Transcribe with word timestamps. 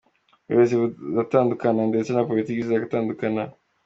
Ubuyobozi 0.45 0.73
buratandukana 1.09 1.81
ndetse 1.91 2.09
na 2.11 2.27
Politiki 2.29 2.67
ziratandukana. 2.67 3.43